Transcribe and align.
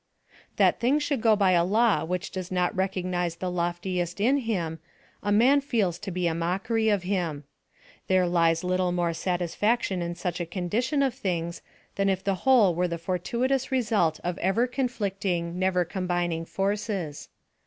That 0.55 0.79
things 0.79 1.03
should 1.03 1.21
go 1.21 1.35
by 1.35 1.51
a 1.51 1.63
law 1.63 2.03
which 2.03 2.31
does 2.31 2.49
not 2.51 2.75
recognize 2.75 3.35
the 3.35 3.51
loftiest 3.51 4.19
in 4.19 4.37
him, 4.37 4.79
a 5.21 5.31
man 5.31 5.61
feels 5.61 5.99
to 5.99 6.09
be 6.09 6.25
a 6.25 6.33
mockery 6.33 6.89
of 6.89 7.03
him. 7.03 7.43
There 8.07 8.25
lies 8.25 8.63
little 8.63 8.91
more 8.91 9.13
satisfaction 9.13 10.01
in 10.01 10.15
such 10.15 10.39
a 10.39 10.45
condition 10.47 11.03
of 11.03 11.13
things 11.13 11.61
than 11.97 12.09
if 12.09 12.23
the 12.23 12.33
whole 12.49 12.73
were 12.73 12.87
the 12.87 12.97
fortuitous 12.97 13.71
result 13.71 14.19
of 14.23 14.39
ever 14.39 14.65
conflicting, 14.65 15.59
never 15.59 15.85
combining 15.85 16.45
forces. 16.45 17.29